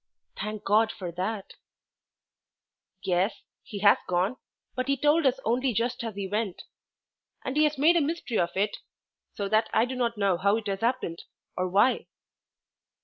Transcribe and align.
"Thank 0.35 0.63
God 0.63 0.91
for 0.91 1.11
that!" 1.11 1.53
"Yes; 3.03 3.43
he 3.61 3.81
has 3.81 3.99
gone. 4.07 4.37
But 4.73 4.87
he 4.87 4.97
told 4.97 5.27
us 5.27 5.39
only 5.45 5.75
just 5.75 6.03
as 6.03 6.15
he 6.15 6.27
went. 6.27 6.63
And 7.45 7.55
he 7.55 7.65
has 7.65 7.77
made 7.77 7.95
a 7.95 8.01
mystery 8.01 8.39
of 8.39 8.49
it, 8.57 8.77
so 9.35 9.47
that 9.49 9.69
I 9.73 9.85
do 9.85 9.93
not 9.95 10.17
know 10.17 10.37
how 10.37 10.57
it 10.57 10.65
has 10.65 10.79
happened, 10.81 11.19
or 11.55 11.69
why." 11.69 12.07